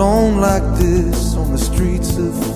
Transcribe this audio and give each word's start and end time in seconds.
Alone 0.00 0.40
like 0.40 0.62
this 0.78 1.34
on 1.34 1.50
the 1.52 1.58
streets 1.58 2.16
of 2.16 2.49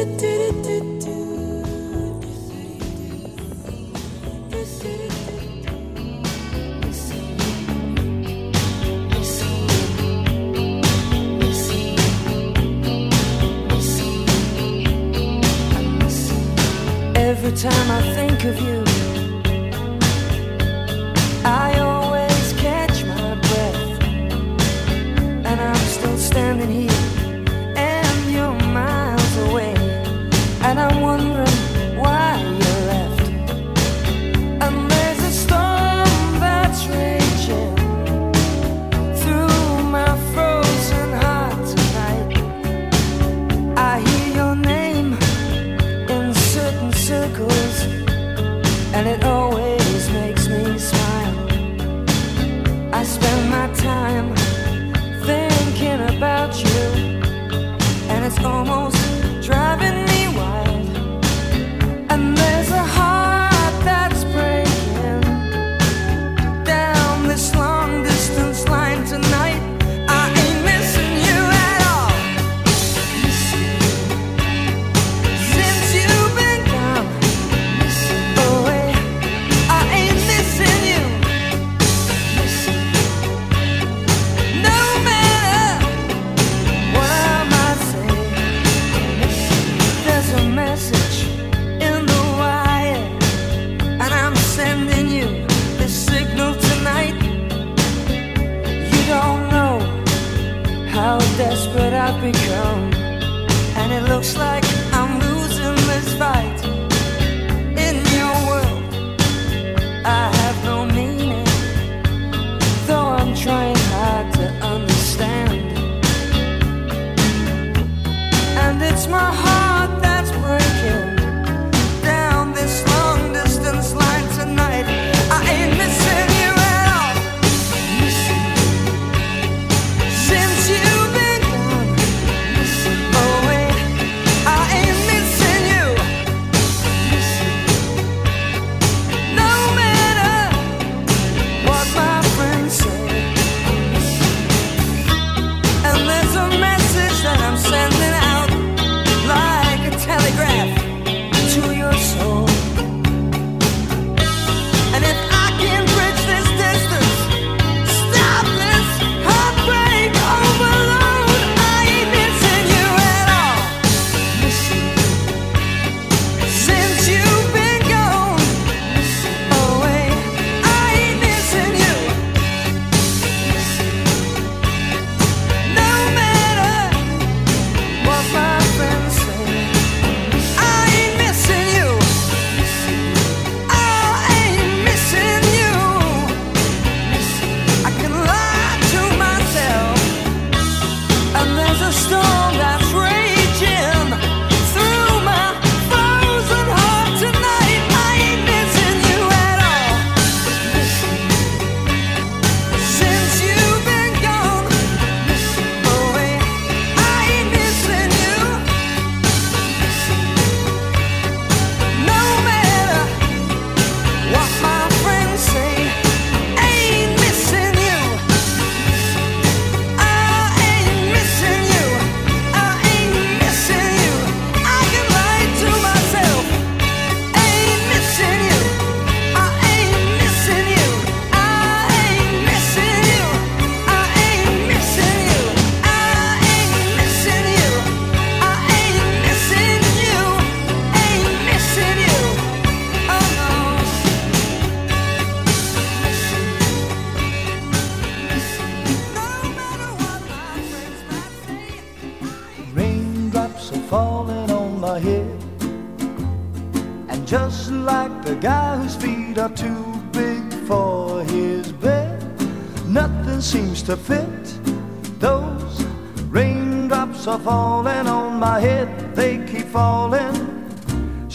Every 0.00 0.47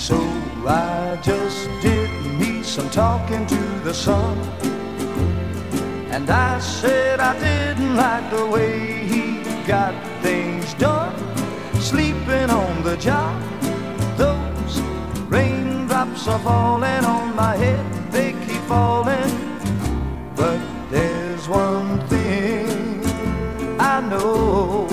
So 0.04 0.20
I 0.68 1.18
just 1.24 1.70
did 1.82 2.10
me 2.38 2.62
some 2.62 2.90
talking 2.90 3.48
to 3.48 3.62
the 3.86 3.94
sun. 3.94 4.38
And 6.12 6.30
I 6.30 6.60
said 6.60 7.22
I 7.22 7.40
didn't 7.40 7.96
like 7.96 8.30
the 8.30 8.46
way 8.46 9.08
he 9.08 9.42
got 9.66 9.94
things 10.22 10.74
done. 10.74 11.16
Sleeping 11.80 12.50
on 12.50 12.84
the 12.84 12.98
job, 12.98 13.42
those 14.18 14.82
raindrops 15.30 16.28
are 16.28 16.40
falling 16.40 17.06
on 17.06 17.34
my 17.34 17.56
head, 17.56 18.12
they 18.12 18.34
keep 18.46 18.62
falling. 18.64 19.32
But 20.36 20.60
there's 20.92 21.48
one 21.48 22.06
thing 22.08 23.06
I 23.80 24.02
know. 24.02 24.93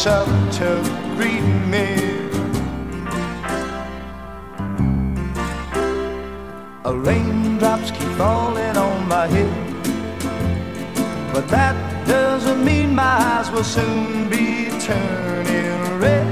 walks 0.00 0.06
up 0.06 0.52
to 0.52 0.82
greet 1.16 1.42
me. 1.68 1.86
A 6.84 6.94
raindrops 6.94 7.90
keep 7.90 8.08
falling 8.16 8.76
on 8.76 9.08
my 9.08 9.26
head, 9.26 9.52
but 11.32 11.48
that 11.48 11.76
doesn't 12.06 12.64
mean 12.64 12.94
my 12.94 13.02
eyes 13.02 13.50
will 13.50 13.64
soon 13.64 14.28
be 14.28 14.70
turning 14.80 15.98
red. 15.98 16.26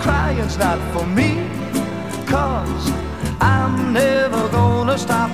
Crying's 0.00 0.58
not 0.58 0.78
for 0.92 1.06
me, 1.06 1.48
cause 2.26 2.90
I'm 3.40 3.92
never 3.92 4.48
gonna 4.48 4.98
stop 4.98 5.29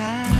of 0.00 0.39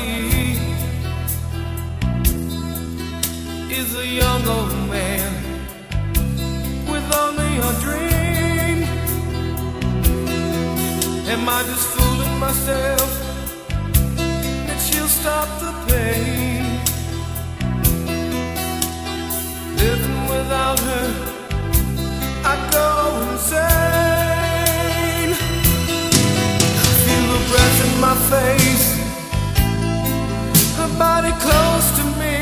See 0.00 0.58
is 3.70 3.94
a 3.96 4.06
young 4.06 4.46
old 4.46 4.72
man 4.88 5.32
with 6.90 7.06
only 7.24 7.52
a 7.68 7.72
dream. 7.84 8.78
Am 11.32 11.48
I 11.48 11.62
just 11.70 11.86
fooling 11.94 12.38
myself 12.38 13.10
that 14.66 14.78
she'll 14.86 15.12
stop 15.20 15.48
the 15.64 15.72
pain? 15.88 16.64
Living 19.76 20.22
without 20.34 20.78
her, 20.80 21.08
I 22.52 22.54
go 22.76 22.88
insane. 23.32 24.50
Feel 27.04 27.26
her 27.34 27.44
breath 27.50 27.78
in 27.86 27.92
my 28.06 28.16
face, 28.32 28.88
her 31.00 31.06
body 31.06 31.32
close 31.40 31.90
to 31.98 32.04
me. 32.20 32.36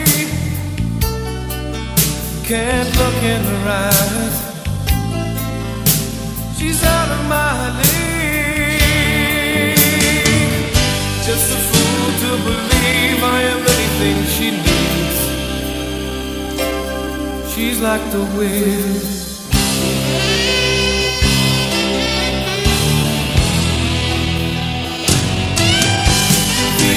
Can't 2.45 2.91
look 2.99 3.23
in 3.23 3.43
her 3.53 3.69
eyes. 3.69 4.37
She's 6.59 6.83
out 6.85 7.11
of 7.17 7.29
my 7.29 7.71
league. 7.79 7.99
Just 11.29 11.53
a 11.53 11.59
fool 11.69 12.07
to 12.23 12.31
believe 12.49 13.21
I 13.23 13.41
am 13.53 13.61
anything 13.75 14.19
she 14.35 14.49
needs. 14.67 15.19
She's 17.53 17.79
like 17.81 18.05
the 18.11 18.25
wind. 18.37 19.18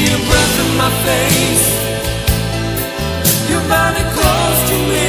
Your 0.10 0.22
breath 0.30 0.56
in 0.64 0.70
my 0.78 0.92
face. 1.06 1.68
Your 3.50 3.64
body 3.70 4.04
close 4.16 4.60
to 4.70 4.76
me. 4.92 5.08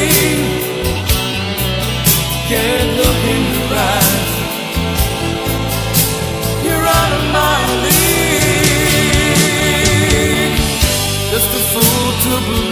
Can't 2.51 2.91
look 3.01 3.21
in 3.35 3.41
your 3.55 3.71
eyes. 3.93 4.33
You're 6.65 6.87
out 7.01 7.13
of 7.19 7.25
my 7.39 7.59
league. 7.85 8.13
Just 11.33 11.51
a 11.59 11.63
fool 11.73 12.09
to 12.25 12.33
believe. 12.47 12.72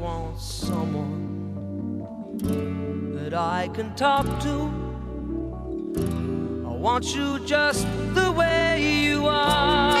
want 0.00 0.40
someone 0.40 1.98
that 3.14 3.34
I 3.34 3.68
can 3.74 3.94
talk 3.94 4.24
to. 4.40 4.70
I 6.66 6.72
want 6.72 7.14
you 7.14 7.38
just 7.44 7.86
the 8.14 8.32
way 8.32 9.02
you 9.04 9.26
are. 9.26 9.99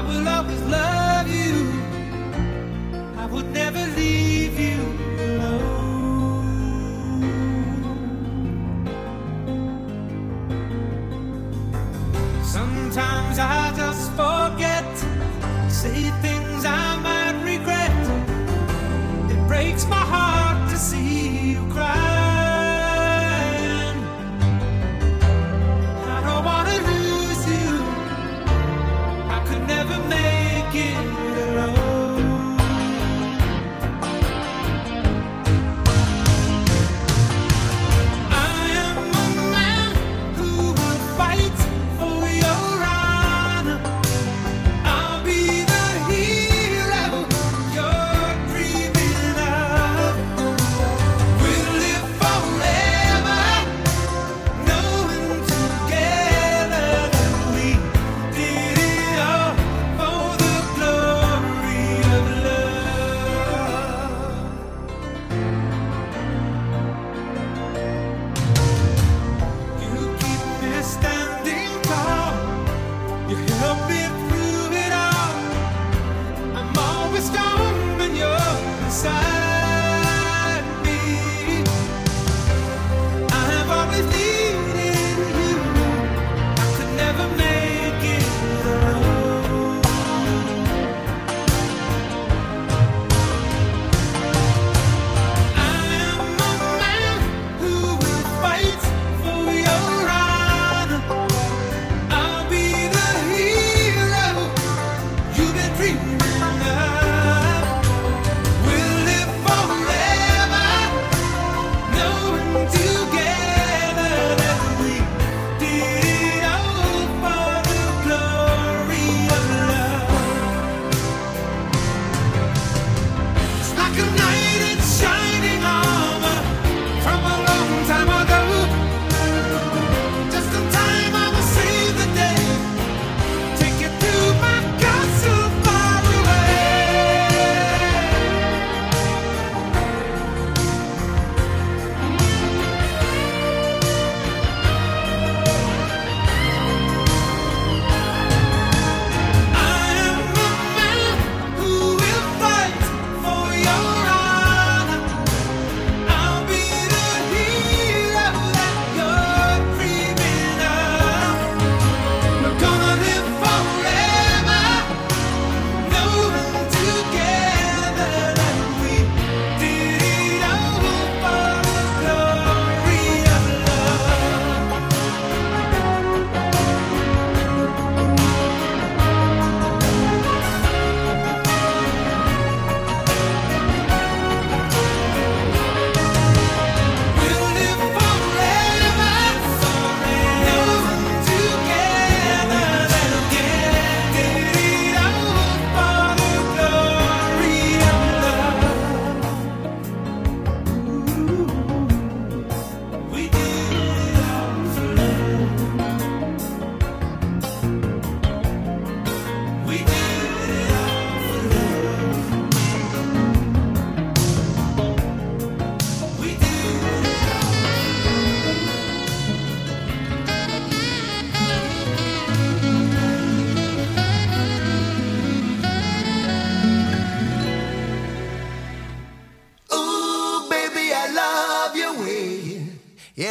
I 0.00 0.02
will 0.02 0.26
always 0.26 0.62
love 0.62 0.99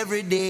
every 0.10 0.24
day. 0.24 0.49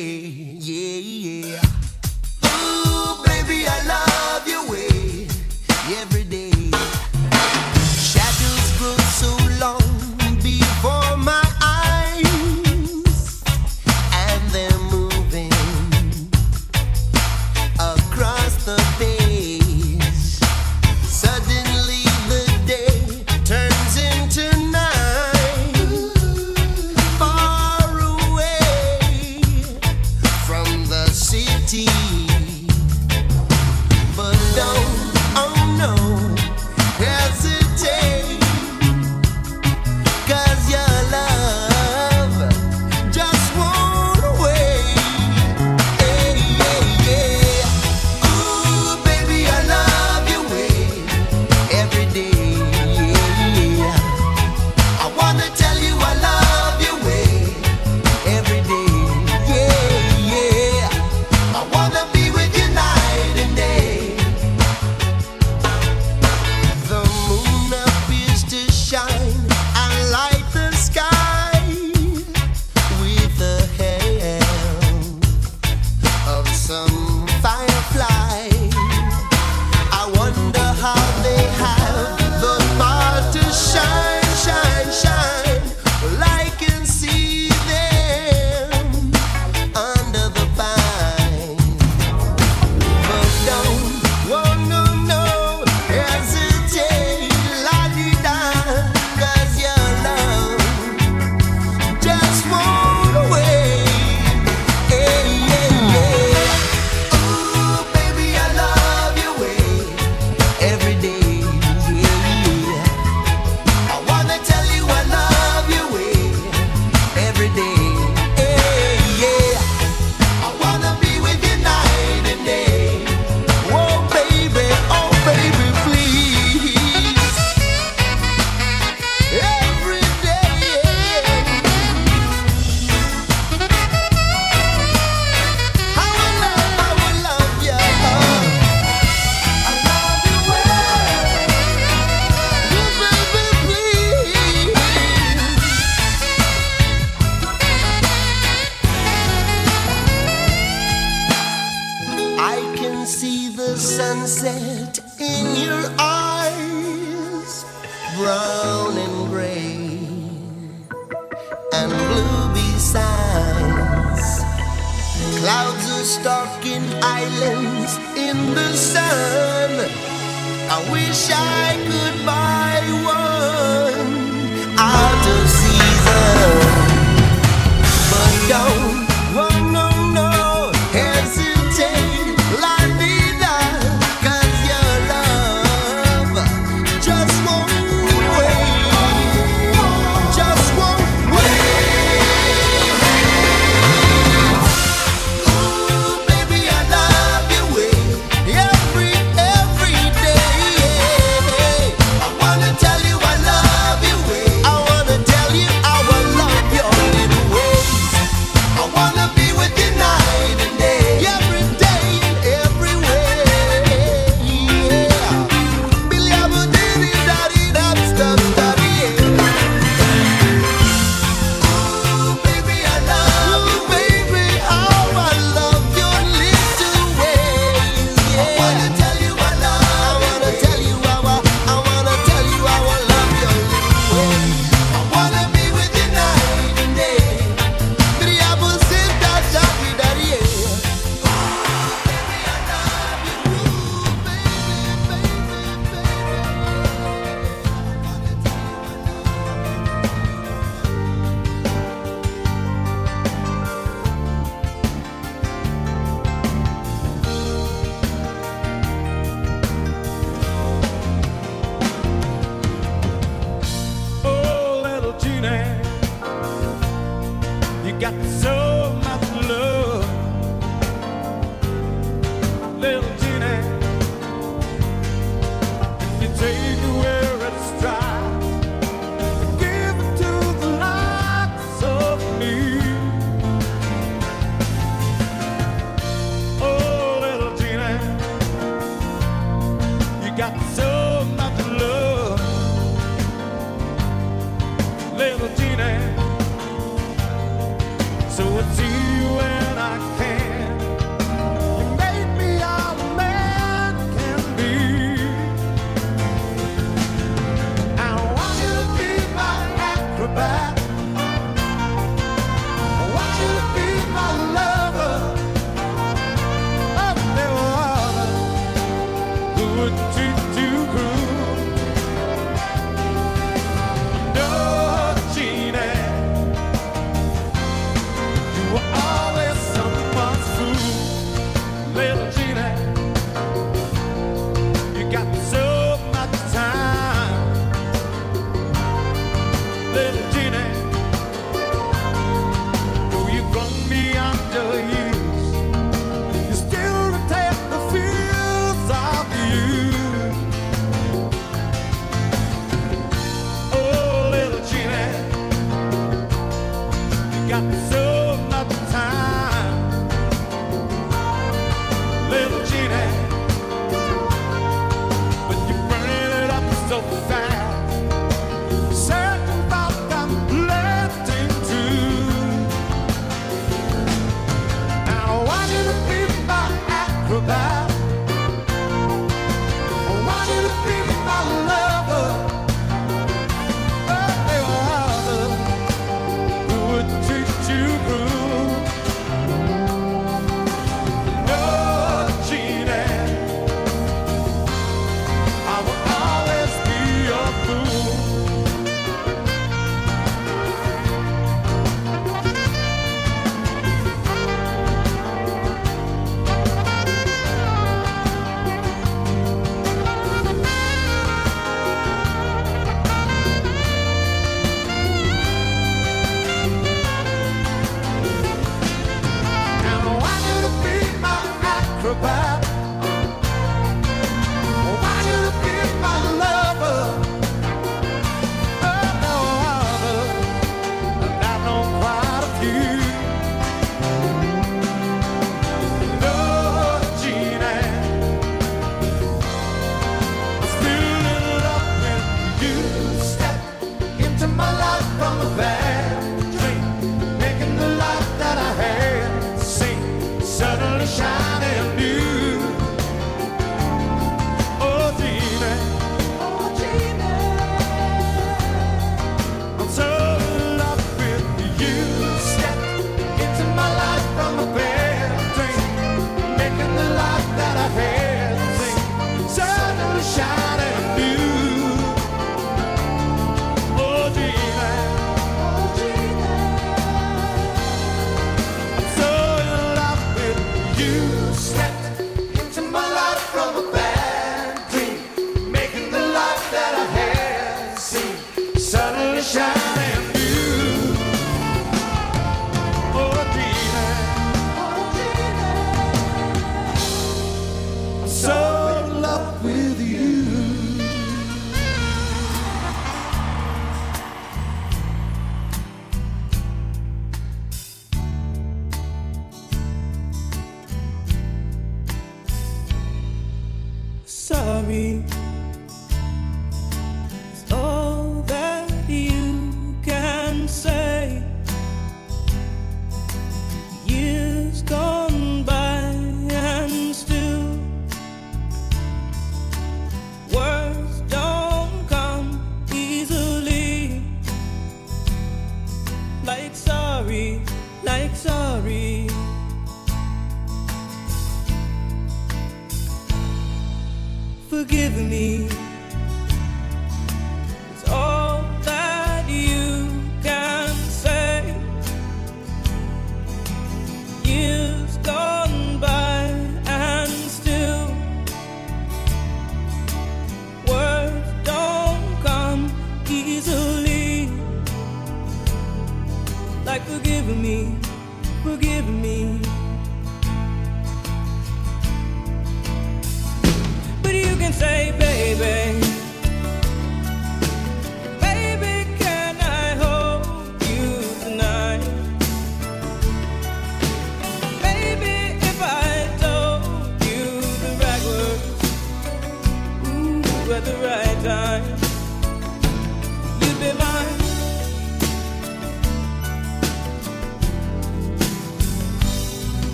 back. 310.40 310.79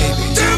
baby. 0.00 0.49